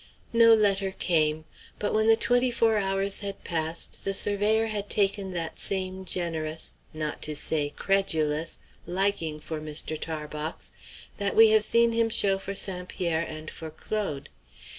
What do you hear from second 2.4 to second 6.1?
four hours had passed, the surveyor had taken that same